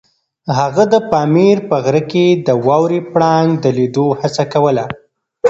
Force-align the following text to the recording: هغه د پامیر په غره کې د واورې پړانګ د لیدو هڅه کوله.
هغه 0.57 0.83
د 0.93 0.95
پامیر 1.11 1.57
په 1.69 1.75
غره 1.83 2.01
کې 2.11 2.25
د 2.45 2.49
واورې 2.65 2.99
پړانګ 3.13 3.49
د 3.63 3.65
لیدو 3.77 4.07
هڅه 4.19 4.43
کوله. 4.53 4.85